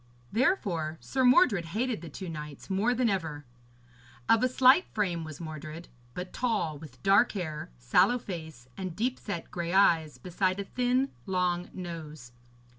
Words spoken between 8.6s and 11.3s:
and deep set grey eyes beside a thin